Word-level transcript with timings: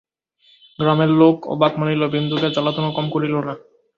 গ্রামের 0.79 1.11
লোক 1.21 1.35
অবাক 1.53 1.73
মানিল 1.79 2.01
বিন্দুকে 2.13 2.47
জ্বালাতনও 2.51 2.95
কম 2.97 3.05
করিল 3.13 3.35
না। 3.39 3.53